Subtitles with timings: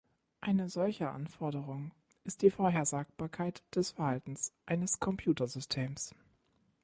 [0.39, 1.91] Eine solche Anforderung
[2.23, 6.15] ist die Vorhersagbarkeit des Verhaltens eines Computersystems.